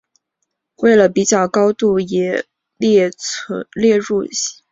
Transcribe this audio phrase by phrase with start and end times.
[0.77, 2.43] 为了比较高度也
[2.77, 4.21] 列入现存的结构物。